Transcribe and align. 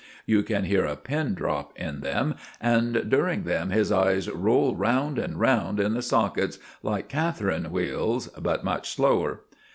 You 0.25 0.41
can 0.41 0.63
hear 0.63 0.83
a 0.83 0.95
pin 0.95 1.35
drop 1.35 1.77
in 1.79 1.99
them; 2.01 2.33
and 2.59 3.07
during 3.07 3.43
them 3.43 3.69
his 3.69 3.91
eyes 3.91 4.27
roll 4.31 4.75
round 4.75 5.19
and 5.19 5.39
round 5.39 5.79
in 5.79 5.93
the 5.93 6.01
sockets, 6.01 6.57
like 6.81 7.07
Catherine 7.07 7.69
wheels, 7.71 8.25
but 8.29 8.63
much 8.63 8.89
slower. 8.95 9.41